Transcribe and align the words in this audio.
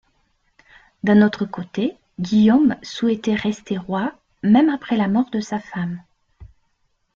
D'un 1.03 1.21
autre 1.21 1.45
côté, 1.45 1.95
Guillaume 2.19 2.75
souhaitait 2.81 3.35
rester 3.35 3.77
roi 3.77 4.13
même 4.41 4.69
après 4.69 4.97
la 4.97 5.07
mort 5.07 5.29
de 5.29 5.39
sa 5.41 5.59
femme. 5.59 6.01